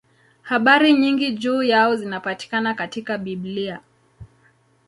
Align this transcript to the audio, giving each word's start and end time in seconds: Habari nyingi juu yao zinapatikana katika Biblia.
Habari 0.41 0.93
nyingi 0.93 1.31
juu 1.31 1.63
yao 1.63 1.95
zinapatikana 1.95 2.73
katika 2.73 3.17
Biblia. 3.17 3.79